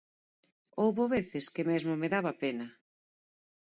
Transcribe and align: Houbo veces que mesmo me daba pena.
Houbo 0.81 1.03
veces 1.15 1.45
que 1.53 1.67
mesmo 1.71 1.93
me 2.01 2.07
daba 2.15 2.33
pena. 2.43 2.67